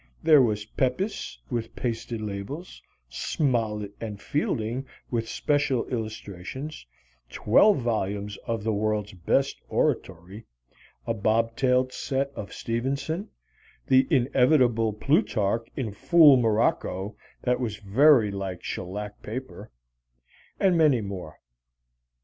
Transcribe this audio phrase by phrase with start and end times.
[0.23, 6.87] There was Pepys with pasted labels, Smollett and Fielding with special illustrations,
[7.29, 10.43] twelve volumes of the World's Best Oratory,
[11.05, 13.29] a bobtailed set of Stevenson,
[13.85, 19.69] the inevitable Plutarch in fool morocco that was very like shellacked paper,
[20.59, 21.39] and many more.